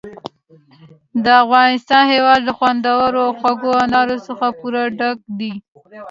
د 1.23 1.25
افغانستان 1.43 2.03
هېواد 2.13 2.39
له 2.47 2.53
خوندورو 2.57 3.19
او 3.27 3.31
خوږو 3.39 3.71
انارو 3.83 4.17
څخه 4.27 4.45
پوره 4.57 4.83
ډک 4.99 5.17
دی. 5.39 5.53